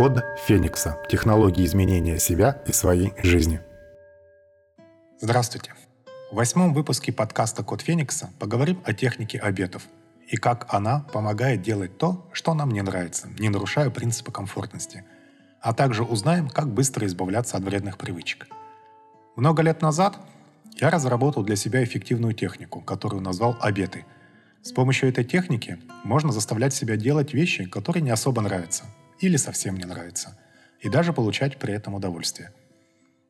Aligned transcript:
Код 0.00 0.24
Феникса. 0.46 0.96
Технологии 1.10 1.62
изменения 1.66 2.18
себя 2.18 2.62
и 2.66 2.72
своей 2.72 3.12
жизни. 3.22 3.60
Здравствуйте. 5.20 5.74
В 6.32 6.36
восьмом 6.36 6.72
выпуске 6.72 7.12
подкаста 7.12 7.62
«Код 7.62 7.82
Феникса» 7.82 8.30
поговорим 8.38 8.80
о 8.86 8.94
технике 8.94 9.38
обетов 9.38 9.82
и 10.26 10.38
как 10.38 10.72
она 10.72 11.00
помогает 11.12 11.60
делать 11.60 11.98
то, 11.98 12.26
что 12.32 12.54
нам 12.54 12.70
не 12.70 12.80
нравится, 12.80 13.28
не 13.38 13.50
нарушая 13.50 13.90
принципы 13.90 14.32
комфортности. 14.32 15.04
А 15.60 15.74
также 15.74 16.02
узнаем, 16.02 16.48
как 16.48 16.72
быстро 16.72 17.06
избавляться 17.06 17.58
от 17.58 17.64
вредных 17.64 17.98
привычек. 17.98 18.46
Много 19.36 19.60
лет 19.60 19.82
назад 19.82 20.16
я 20.76 20.88
разработал 20.88 21.42
для 21.42 21.56
себя 21.56 21.84
эффективную 21.84 22.32
технику, 22.32 22.80
которую 22.80 23.20
назвал 23.20 23.54
«Обеты». 23.60 24.06
С 24.62 24.72
помощью 24.72 25.10
этой 25.10 25.24
техники 25.24 25.78
можно 26.04 26.32
заставлять 26.32 26.72
себя 26.72 26.96
делать 26.96 27.34
вещи, 27.34 27.66
которые 27.66 28.02
не 28.02 28.10
особо 28.10 28.40
нравятся 28.40 28.84
или 29.20 29.36
совсем 29.36 29.76
не 29.76 29.84
нравятся, 29.84 30.36
и 30.80 30.88
даже 30.88 31.12
получать 31.12 31.58
при 31.58 31.74
этом 31.74 31.94
удовольствие. 31.94 32.52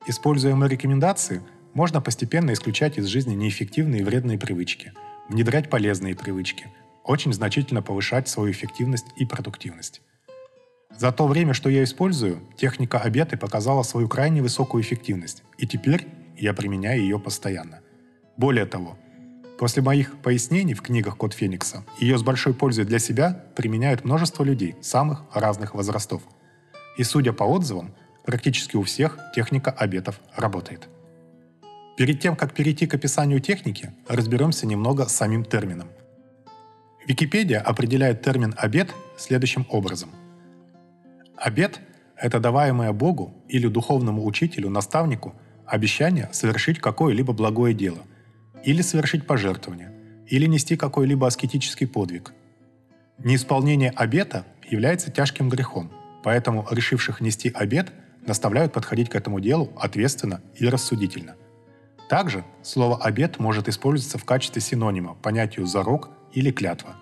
Используя 0.07 0.55
мои 0.55 0.69
рекомендации, 0.69 1.43
можно 1.75 2.01
постепенно 2.01 2.53
исключать 2.53 2.99
из 2.99 3.07
жизни 3.07 3.35
неэффективные 3.35 4.01
и 4.01 4.05
вредные 4.05 4.39
привычки, 4.39 4.93
внедрять 5.29 5.69
полезные 5.69 6.17
привычки, 6.17 6.67
очень 7.05 7.33
значительно 7.33 7.83
повышать 7.83 8.29
свою 8.29 8.51
эффективность 8.51 9.07
и 9.17 9.27
продуктивность. 9.27 10.01
За 10.97 11.13
то 11.13 11.27
время, 11.27 11.55
что 11.55 11.71
я 11.71 11.85
использую, 11.85 12.43
техника 12.57 12.99
обеты 12.99 13.37
показала 13.37 13.83
свою 13.83 14.09
крайне 14.09 14.43
высокую 14.43 14.83
эффективность, 14.83 15.43
и 15.59 15.67
теперь 15.67 16.09
я 16.37 16.53
применяю 16.53 17.01
ее 17.03 17.19
постоянно. 17.21 17.81
Более 18.37 18.67
того, 18.67 18.99
после 19.61 19.83
моих 19.83 20.17
пояснений 20.17 20.73
в 20.73 20.81
книгах 20.81 21.19
«Код 21.19 21.35
Феникса» 21.35 21.85
ее 21.99 22.17
с 22.17 22.23
большой 22.23 22.55
пользой 22.55 22.87
для 22.87 22.99
себя 22.99 23.45
применяют 23.55 24.07
множество 24.07 24.43
людей 24.43 24.75
самых 24.81 25.23
разных 25.35 25.75
возрастов. 25.75 26.23
И 26.97 27.05
судя 27.05 27.35
по 27.35 27.45
отзывам, 27.45 27.93
практически 28.25 28.77
у 28.77 28.83
всех 28.85 29.19
техника 29.35 29.71
обетов 29.71 30.19
работает. 30.35 30.89
Перед 31.99 32.21
тем, 32.21 32.37
как 32.37 32.55
перейти 32.55 32.87
к 32.87 32.95
описанию 32.95 33.39
техники, 33.41 33.93
разберемся 34.09 34.67
немного 34.67 35.05
с 35.05 35.15
самим 35.15 35.45
термином. 35.45 35.89
Википедия 37.07 37.61
определяет 37.61 38.23
термин 38.23 38.55
«обет» 38.57 38.95
следующим 39.19 39.67
образом. 39.69 40.09
Обет– 41.37 41.81
это 42.17 42.41
даваемое 42.41 42.93
Богу 42.93 43.35
или 43.47 43.69
духовному 43.69 44.25
учителю, 44.25 44.71
наставнику– 44.71 45.35
обещание 45.67 46.31
совершить 46.33 46.79
какое-либо 46.79 47.35
благое 47.35 47.75
дело, 47.75 47.99
или 48.65 48.83
совершить 48.83 49.27
пожертвование, 49.27 49.93
или 50.27 50.47
нести 50.47 50.77
какой-либо 50.77 51.27
аскетический 51.27 51.87
подвиг. 51.87 52.33
Неисполнение 53.19 53.91
обета 53.91 54.47
является 54.69 55.11
тяжким 55.11 55.49
грехом, 55.49 55.91
поэтому 56.23 56.67
решивших 56.71 57.21
нести 57.21 57.51
обет 57.51 57.93
наставляют 58.27 58.73
подходить 58.73 59.09
к 59.09 59.15
этому 59.15 59.41
делу 59.41 59.73
ответственно 59.77 60.41
и 60.57 60.67
рассудительно. 60.69 61.37
Также 62.09 62.45
слово 62.63 62.99
«обет» 63.03 63.39
может 63.39 63.69
использоваться 63.69 64.19
в 64.19 64.25
качестве 64.25 64.61
синонима 64.61 65.15
понятию 65.15 65.67
«зарок» 65.67 66.11
или 66.33 66.51
«клятва». 66.51 66.97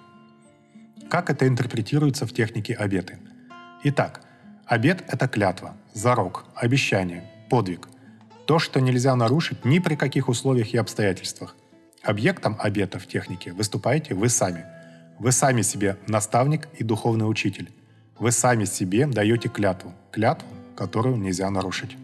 Как 1.09 1.31
это 1.31 1.49
интерпретируется 1.49 2.27
в 2.27 2.33
технике 2.33 2.75
обеты? 2.75 3.19
Итак, 3.85 4.21
обет– 4.67 5.03
это 5.09 5.27
клятва, 5.27 5.77
зарок, 5.95 6.45
обещание, 6.55 7.25
подвиг– 7.49 7.89
то, 8.49 8.59
что 8.59 8.81
нельзя 8.81 9.15
нарушить 9.15 9.67
ни 9.67 9.79
при 9.79 9.95
каких 9.95 10.31
условиях 10.31 10.73
и 10.73 10.79
обстоятельствах. 10.79 11.55
Объектом 12.03 12.57
обета 12.59 12.99
в 12.99 13.07
технике 13.07 13.53
выступаете 13.53 14.15
вы 14.15 14.31
сами. 14.31 14.65
Вы 15.19 15.33
сами 15.33 15.61
себе 15.61 15.99
наставник 16.07 16.67
и 16.79 16.83
духовный 16.83 17.29
учитель. 17.29 17.71
Вы 18.19 18.33
сами 18.33 18.65
себе 18.65 19.07
даете 19.07 19.51
клятву. 19.51 19.93
Клятву, 20.11 20.49
которую 20.77 21.17
нельзя 21.17 21.51
нарушить. 21.51 21.99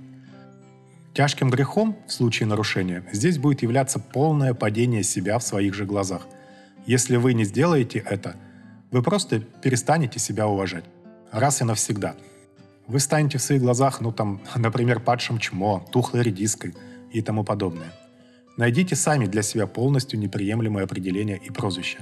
Тяжким 1.15 1.49
грехом 1.49 1.97
в 2.07 2.13
случае 2.13 2.47
нарушения 2.47 3.05
здесь 3.11 3.39
будет 3.39 3.63
являться 3.63 3.99
полное 3.99 4.53
падение 4.53 5.03
себя 5.03 5.39
в 5.39 5.43
своих 5.43 5.73
же 5.73 5.87
глазах. 5.87 6.27
Если 6.85 7.17
вы 7.17 7.33
не 7.33 7.45
сделаете 7.45 8.01
это, 8.01 8.37
вы 8.91 9.03
просто 9.03 9.41
перестанете 9.41 10.19
себя 10.19 10.47
уважать. 10.47 10.85
Раз 11.33 11.63
и 11.63 11.65
навсегда– 11.65 12.15
вы 12.87 13.01
станете 13.01 13.39
в 13.39 13.43
своих 13.43 13.63
глазах, 13.63 14.01
ну 14.01 14.13
там, 14.13 14.41
например, 14.57 15.01
падшим 15.01 15.39
чмо, 15.39 15.85
тухлой 15.91 16.23
редиской 16.23 16.75
и 17.13 17.23
тому 17.23 17.45
подобное. 17.45 17.93
Найдите 18.57 18.95
сами 18.95 19.27
для 19.27 19.43
себя 19.43 19.67
полностью 19.67 20.19
неприемлемое 20.19 20.85
определение 20.85 21.39
и 21.39 21.51
прозвище. 21.51 21.99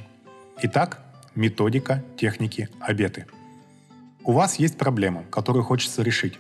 Итак, 0.63 1.01
методика, 1.35 2.05
техники, 2.17 2.69
обеты. 2.81 3.27
У 4.25 4.33
вас 4.33 4.57
есть 4.57 4.77
проблема, 4.77 5.25
которую 5.31 5.65
хочется 5.65 6.03
решить. 6.03 6.39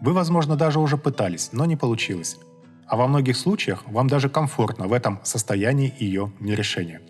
Вы, 0.00 0.12
возможно, 0.12 0.56
даже 0.56 0.78
уже 0.78 0.96
пытались, 0.96 1.50
но 1.52 1.66
не 1.66 1.76
получилось. 1.76 2.38
А 2.86 2.96
во 2.96 3.06
многих 3.06 3.36
случаях 3.36 3.84
вам 3.86 4.08
даже 4.08 4.28
комфортно 4.28 4.86
в 4.86 4.92
этом 4.92 5.20
состоянии 5.24 5.92
ее 5.98 6.32
нерешения. 6.40 7.02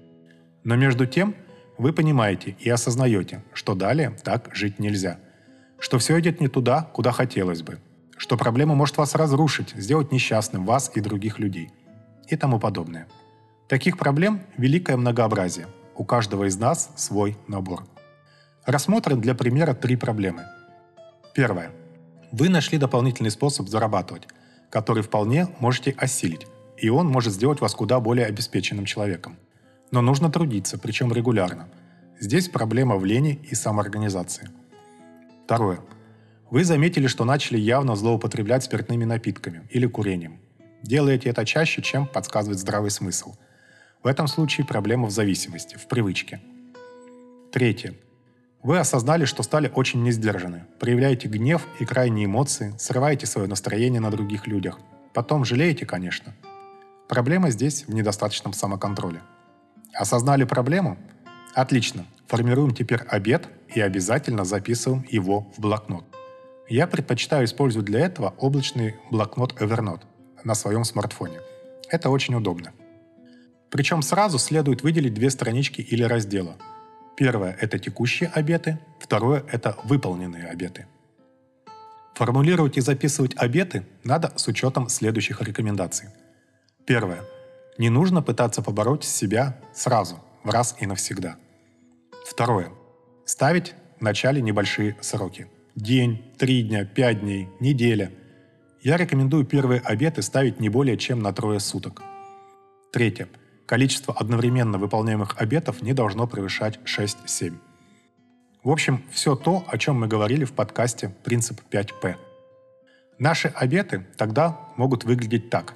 Но 0.65 0.77
между 0.77 1.07
тем, 1.07 1.35
вы 1.79 1.93
понимаете 1.93 2.57
и 2.59 2.69
осознаете, 2.69 3.43
что 3.53 3.75
далее 3.75 4.17
так 4.25 4.51
жить 4.55 4.79
нельзя– 4.79 5.19
что 5.81 5.99
все 5.99 6.21
идет 6.21 6.41
не 6.41 6.49
туда, 6.49 6.83
куда 6.93 7.11
хотелось 7.11 7.63
бы, 7.63 7.79
что 8.17 8.37
проблема 8.37 8.75
может 8.75 8.99
вас 8.99 9.15
разрушить, 9.15 9.71
сделать 9.71 10.13
несчастным 10.13 10.65
вас 10.67 10.93
и 10.95 11.01
других 11.01 11.39
людей 11.39 11.71
и 12.29 12.37
тому 12.37 12.61
подобное. 12.61 13.09
Таких 13.67 13.99
проблем 13.99 14.43
великое 14.57 14.97
многообразие. 14.97 15.67
У 15.97 16.05
каждого 16.05 16.45
из 16.45 16.57
нас 16.57 16.91
свой 16.97 17.37
набор. 17.49 17.85
Рассмотрим 18.65 19.21
для 19.21 19.35
примера 19.35 19.75
три 19.75 19.97
проблемы. 19.97 20.45
Первое. 21.35 21.73
Вы 22.31 22.49
нашли 22.49 22.79
дополнительный 22.79 23.31
способ 23.31 23.69
зарабатывать, 23.69 24.29
который 24.71 25.03
вполне 25.03 25.49
можете 25.59 25.93
осилить, 25.93 26.47
и 26.77 26.89
он 26.89 27.09
может 27.09 27.33
сделать 27.33 27.61
вас 27.61 27.75
куда 27.75 28.01
более 28.01 28.27
обеспеченным 28.27 28.85
человеком. 28.85 29.37
Но 29.91 30.03
нужно 30.03 30.31
трудиться, 30.31 30.79
причем 30.79 31.13
регулярно. 31.13 31.69
Здесь 32.21 32.49
проблема 32.49 32.97
в 32.97 33.05
лени 33.05 33.41
и 33.51 33.55
самоорганизации– 33.55 34.51
Второе. 35.51 35.81
Вы 36.49 36.63
заметили, 36.63 37.09
что 37.09 37.25
начали 37.25 37.59
явно 37.59 37.97
злоупотреблять 37.97 38.63
спиртными 38.63 39.05
напитками 39.05 39.67
или 39.71 39.89
курением. 39.89 40.39
Делаете 40.85 41.29
это 41.29 41.45
чаще, 41.45 41.83
чем 41.83 42.07
подсказывает 42.07 42.61
здравый 42.61 42.93
смысл. 42.93 43.35
В 44.05 44.07
этом 44.07 44.29
случае 44.29 44.65
проблема 44.65 45.09
в 45.09 45.11
зависимости, 45.11 45.75
в 45.75 45.89
привычке. 45.89 46.41
Третье. 47.51 47.95
Вы 48.63 48.79
осознали, 48.79 49.25
что 49.25 49.43
стали 49.43 49.73
очень 49.75 50.05
несдержаны, 50.05 50.67
проявляете 50.79 51.27
гнев 51.27 51.67
и 51.81 51.85
крайние 51.85 52.27
эмоции, 52.27 52.73
срываете 52.79 53.27
свое 53.27 53.49
настроение 53.49 54.01
на 54.01 54.13
других 54.13 54.47
людях. 54.47 54.79
Потом 55.15 55.45
жалеете, 55.45 55.85
конечно. 55.85 56.33
Проблема 57.09 57.51
здесь 57.51 57.89
в 57.89 57.93
недостаточном 57.93 58.53
самоконтроле. 58.53 59.21
Осознали 59.95 60.45
проблему? 60.45 60.97
Отлично. 61.57 62.07
Формируем 62.29 62.73
теперь 62.73 63.01
обед 63.09 63.49
и 63.75 63.81
обязательно 63.81 64.45
записываем 64.45 65.07
его 65.09 65.51
в 65.57 65.61
блокнот. 65.61 66.05
Я 66.69 66.87
предпочитаю 66.87 67.45
использовать 67.45 67.87
для 67.87 68.01
этого 68.01 68.35
облачный 68.39 68.97
блокнот 69.11 69.61
Evernote 69.61 70.03
на 70.45 70.55
своем 70.55 70.85
смартфоне. 70.85 71.41
Это 71.89 72.11
очень 72.11 72.35
удобно. 72.35 72.73
Причем 73.71 74.03
сразу 74.03 74.39
следует 74.39 74.83
выделить 74.83 75.15
две 75.15 75.31
странички 75.31 75.81
или 75.81 76.03
раздела. 76.03 76.57
Первое– 77.17 77.57
это 77.61 77.79
текущие 77.79 78.31
обеты, 78.31 78.79
второе– 78.99 79.45
это 79.53 79.77
выполненные 79.85 80.47
обеты. 80.47 80.87
Формулировать 82.15 82.77
и 82.77 82.81
записывать 82.81 83.37
обеты 83.37 83.87
надо 84.05 84.33
с 84.37 84.47
учетом 84.49 84.89
следующих 84.89 85.41
рекомендаций. 85.43 86.09
Первое. 86.87 87.23
Не 87.79 87.89
нужно 87.89 88.23
пытаться 88.23 88.63
побороть 88.63 89.05
себя 89.05 89.59
сразу, 89.73 90.19
в 90.45 90.51
раз 90.51 90.77
и 90.81 90.87
навсегда– 90.87 91.37
Второе. 92.31 92.71
Ставить 93.31 93.75
в 94.01 94.03
начале 94.03 94.43
небольшие 94.43 94.97
сроки. 95.01 95.47
День, 95.77 96.35
три 96.37 96.65
дня, 96.65 96.85
пять 96.85 97.21
дней, 97.21 97.49
неделя. 97.61 98.11
Я 98.81 98.97
рекомендую 98.97 99.45
первые 99.45 99.81
обеты 99.83 100.21
ставить 100.23 100.59
не 100.59 100.69
более 100.69 100.97
чем 100.97 101.21
на 101.21 101.33
трое 101.33 101.61
суток. 101.61 102.03
Третье. 102.93 103.29
Количество 103.67 104.13
одновременно 104.13 104.79
выполняемых 104.79 105.41
обетов 105.41 105.81
не 105.81 105.93
должно 105.93 106.27
превышать 106.27 106.81
6-7. 106.85 107.55
В 108.65 108.69
общем, 108.69 109.05
все 109.13 109.37
то, 109.37 109.65
о 109.69 109.79
чем 109.79 110.01
мы 110.01 110.09
говорили 110.09 110.45
в 110.45 110.53
подкасте 110.53 111.15
«Принцип 111.23 111.61
5П». 111.71 112.17
Наши 113.21 113.47
обеты 113.47 114.09
тогда 114.17 114.59
могут 114.77 115.05
выглядеть 115.05 115.51
так. 115.51 115.75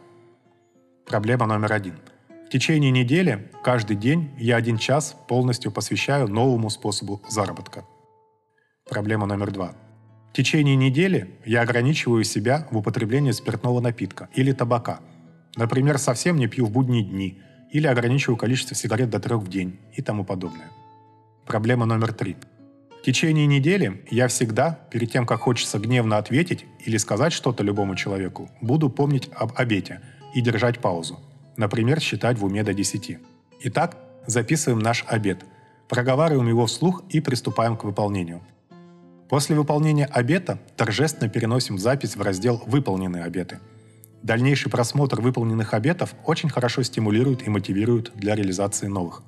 Проблема 1.06 1.46
номер 1.46 1.72
один– 1.72 1.94
течение 2.54 2.92
недели 2.92 3.50
каждый 3.64 3.96
день 3.96 4.30
я 4.38 4.54
один 4.54 4.78
час 4.78 5.16
полностью 5.26 5.72
посвящаю 5.72 6.28
новому 6.28 6.70
способу 6.70 7.20
заработка. 7.28 7.84
Проблема 8.88 9.26
номер 9.26 9.50
два. 9.50 9.74
В 10.30 10.36
течение 10.36 10.76
недели 10.76 11.36
я 11.44 11.62
ограничиваю 11.62 12.22
себя 12.22 12.68
в 12.70 12.76
употреблении 12.76 13.32
спиртного 13.32 13.80
напитка 13.80 14.28
или 14.34 14.52
табака. 14.52 15.00
Например, 15.56 15.98
совсем 15.98 16.36
не 16.36 16.46
пью 16.46 16.66
в 16.66 16.70
будние 16.70 17.02
дни 17.02 17.40
или 17.72 17.88
ограничиваю 17.88 18.36
количество 18.36 18.76
сигарет 18.76 19.10
до 19.10 19.18
трех 19.18 19.42
в 19.42 19.48
день 19.48 19.80
и 19.92 20.00
тому 20.00 20.24
подобное. 20.24 20.70
Проблема 21.46 21.86
номер 21.86 22.12
три. 22.12 22.36
В 23.00 23.02
течение 23.02 23.46
недели 23.46 24.04
я 24.12 24.28
всегда, 24.28 24.78
перед 24.92 25.10
тем, 25.10 25.26
как 25.26 25.40
хочется 25.40 25.80
гневно 25.80 26.18
ответить 26.18 26.66
или 26.86 26.98
сказать 26.98 27.32
что-то 27.32 27.64
любому 27.64 27.96
человеку, 27.96 28.48
буду 28.60 28.90
помнить 28.90 29.28
об 29.34 29.54
обете 29.56 30.02
и 30.36 30.40
держать 30.40 30.78
паузу. 30.78 31.18
Например, 31.56 32.00
считать 32.00 32.38
в 32.38 32.44
уме 32.44 32.62
до 32.62 32.74
10. 32.74 33.18
Итак, 33.62 33.96
записываем 34.26 34.80
наш 34.80 35.04
обет, 35.06 35.44
проговариваем 35.88 36.48
его 36.48 36.66
вслух 36.66 37.02
и 37.08 37.20
приступаем 37.20 37.76
к 37.76 37.84
выполнению. 37.84 38.42
После 39.28 39.56
выполнения 39.56 40.06
обета 40.06 40.58
торжественно 40.76 41.30
переносим 41.30 41.78
запись 41.78 42.16
в 42.16 42.22
раздел 42.22 42.62
«Выполненные 42.66 43.24
обеты». 43.24 43.60
Дальнейший 44.22 44.70
просмотр 44.70 45.20
выполненных 45.20 45.74
обетов 45.74 46.14
очень 46.24 46.48
хорошо 46.48 46.82
стимулирует 46.82 47.46
и 47.46 47.50
мотивирует 47.50 48.12
для 48.14 48.34
реализации 48.34 48.86
новых. 48.86 49.22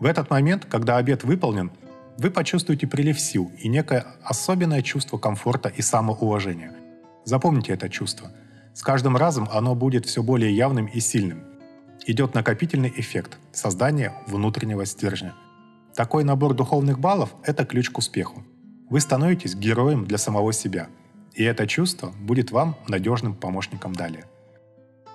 В 0.00 0.06
этот 0.06 0.30
момент, 0.30 0.64
когда 0.64 0.96
обет 0.96 1.24
выполнен, 1.24 1.70
вы 2.16 2.30
почувствуете 2.30 2.86
прилив 2.86 3.20
сил 3.20 3.52
и 3.58 3.68
некое 3.68 4.06
особенное 4.24 4.82
чувство 4.82 5.18
комфорта 5.18 5.68
и 5.68 5.82
самоуважения. 5.82 6.74
Запомните 7.24 7.72
это 7.72 7.88
чувство. 7.88 8.30
С 8.78 8.82
каждым 8.82 9.16
разом 9.16 9.48
оно 9.50 9.74
будет 9.74 10.06
все 10.06 10.22
более 10.22 10.54
явным 10.54 10.86
и 10.86 11.00
сильным. 11.00 11.42
Идет 12.06 12.34
накопительный 12.34 12.92
эффект– 12.94 13.36
создание 13.52 14.12
внутреннего 14.28 14.86
стержня. 14.86 15.34
Такой 15.96 16.22
набор 16.22 16.54
духовных 16.54 17.00
баллов– 17.00 17.34
это 17.42 17.66
ключ 17.66 17.90
к 17.90 17.98
успеху. 17.98 18.44
Вы 18.88 19.00
становитесь 19.00 19.56
героем 19.56 20.04
для 20.04 20.16
самого 20.16 20.52
себя. 20.52 20.86
И 21.34 21.42
это 21.42 21.66
чувство 21.66 22.12
будет 22.20 22.52
вам 22.52 22.76
надежным 22.86 23.34
помощником 23.34 23.96
далее. 23.96 24.26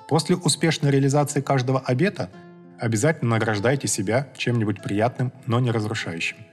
После 0.10 0.36
успешной 0.36 0.92
реализации 0.92 1.39
каждого 1.39 1.80
обета 1.80 2.30
обязательно 2.77 3.38
награждайте 3.38 3.88
себя 3.88 4.27
чем-нибудь 4.36 4.83
приятным, 4.83 5.31
но 5.45 5.62
не 5.62 5.71
разрушающим– 5.71 6.36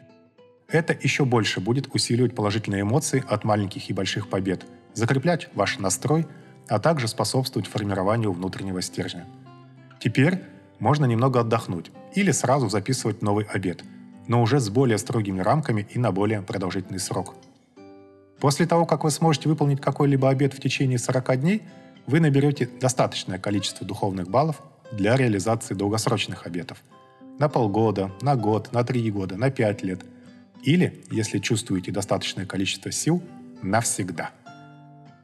это 0.72 0.96
еще 1.00 1.24
больше 1.24 1.60
будет 1.60 1.92
усиливать 1.92 2.34
положительные 2.34 2.82
эмоции 2.82 3.24
от 3.28 3.42
маленьких 3.42 3.90
и 3.90 3.92
больших 3.92 4.28
побед, 4.28 4.66
закреплять 4.94 5.48
ваш 5.54 5.80
настрой, 5.80 6.28
а 6.70 6.78
также 6.78 7.08
способствовать 7.08 7.69
формированию 7.69 8.32
внутреннего 8.32 8.81
стержня. 8.81 9.26
Теперь 9.99 10.43
можно 10.78 11.05
немного 11.05 11.40
отдохнуть 11.40 11.90
или 12.14 12.31
сразу 12.31 12.70
записывать 12.70 13.20
новый 13.20 13.44
обед, 13.44 13.84
но 14.26 14.40
уже 14.40 14.61
с 14.61 14.70
более 14.70 14.96
строгими 14.96 15.40
рамками 15.40 15.87
и 15.90 15.99
на 15.99 16.12
более 16.12 16.40
продолжительный 16.40 17.00
срок. 17.00 17.34
После 18.40 18.67
того, 18.67 18.87
как 18.87 19.05
вы 19.05 19.11
сможете 19.11 19.49
выполнить 19.50 19.82
какой-либо 19.82 20.31
обед 20.31 20.55
в 20.55 20.61
течение 20.61 20.99
40 20.99 21.40
дней, 21.40 21.62
вы 22.06 22.20
наберете 22.20 22.70
достаточное 22.81 23.38
количество 23.38 23.87
духовных 23.87 24.31
баллов 24.31 24.62
для 24.90 25.17
реализации 25.17 25.75
долгосрочных 25.75 26.46
обетов. 26.46 26.78
На 27.38 27.50
полгода, 27.50 28.11
на 28.22 28.37
год, 28.37 28.72
на 28.72 28.82
три 28.82 29.11
года, 29.11 29.37
на 29.37 29.50
пять 29.50 29.82
лет– 29.82 30.00
или, 30.62 31.02
если 31.11 31.38
чувствуете 31.38 31.90
достаточное 31.90 32.46
количество 32.46 32.93
сил, 32.93 33.22
навсегда. 33.62 34.31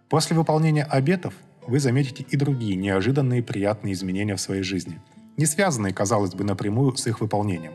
После 0.08 0.36
выполнения 0.36 0.84
обетов 0.84 1.34
вы 1.66 1.80
заметите 1.80 2.24
и 2.28 2.36
другие 2.36 2.76
неожиданные 2.76 3.42
приятные 3.42 3.94
изменения 3.94 4.36
в 4.36 4.40
своей 4.40 4.62
жизни, 4.62 5.00
не 5.36 5.46
связанные, 5.46 5.92
казалось 5.92 6.34
бы, 6.34 6.44
напрямую 6.44 6.96
с 6.96 7.06
их 7.06 7.20
выполнением. 7.20 7.72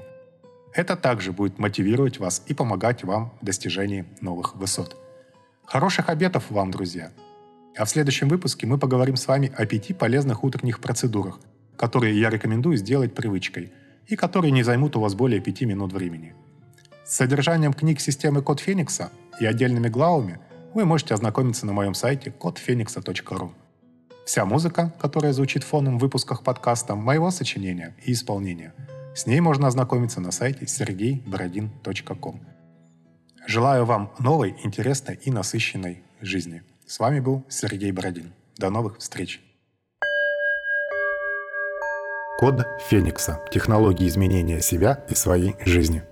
Это 0.74 0.96
также 0.96 1.34
будет 1.34 1.60
мотивировать 1.60 2.20
вас 2.20 2.44
и 2.48 2.54
помогать 2.54 3.04
вам 3.04 3.34
в 3.42 3.46
достижении 3.46 4.06
новых 4.22 4.56
высот. 4.56 4.96
Хороших 5.66 6.10
обетов 6.10 6.50
вам, 6.50 6.72
друзья! 6.72 7.12
А 7.78 7.86
в 7.86 7.90
следующем 7.90 8.30
выпуске 8.30 8.66
мы 8.68 8.78
поговорим 8.78 9.18
с 9.18 9.28
вами 9.28 9.52
о 9.56 9.66
пяти 9.66 9.94
полезных 9.94 10.44
утренних 10.44 10.80
процедурах, 10.80 11.40
которые 11.76 12.20
я 12.20 12.30
рекомендую 12.30 12.78
сделать 12.78 13.14
привычкой 13.14 13.72
и 14.08 14.16
которые 14.16 14.52
не 14.52 14.64
займут 14.64 14.96
у 14.96 15.02
вас 15.02 15.14
более 15.14 15.42
пяти 15.42 15.66
минут 15.66 15.94
времени– 15.94 16.34
с 17.12 17.18
содержанием 17.18 17.74
книг 17.74 18.00
системы 18.00 18.42
Код 18.42 18.62
Феникса 18.62 19.12
и 19.38 19.46
отдельными 19.46 19.90
главами 19.90 20.40
вы 20.74 20.86
можете 20.86 21.14
ознакомиться 21.14 21.66
на 21.66 21.74
моем 21.74 21.94
сайте 21.94 22.32
кодфеникса.ру. 22.32 23.54
Вся 24.26 24.46
музыка, 24.46 24.94
которая 25.00 25.34
звучит 25.34 25.64
фоном 25.64 25.98
в 25.98 26.02
выпусках 26.02 26.44
подкаста, 26.44 26.96
моего 26.96 27.32
сочинения 27.32 27.96
и 28.06 28.14
исполнения. 28.14 28.74
С 29.16 29.26
ней 29.26 29.42
можно 29.42 29.68
ознакомиться 29.68 30.22
на 30.22 30.32
сайте 30.32 30.66
sergeyborodin.com. 30.66 32.42
Желаю 33.48 33.86
вам 33.86 34.14
новой, 34.20 34.56
интересной 34.64 35.20
и 35.24 35.32
насыщенной 35.32 36.04
жизни. 36.22 36.64
С 36.86 37.00
вами 37.00 37.20
был 37.20 37.44
Сергей 37.50 37.92
Бородин. 37.92 38.34
До 38.58 38.70
новых 38.70 39.00
встреч! 39.00 39.42
Код 42.40 42.66
Феникса. 42.90 43.40
Технологии 43.52 44.08
изменения 44.08 44.62
себя 44.62 45.04
и 45.10 45.16
своей 45.16 45.56
жизни. 45.66 46.04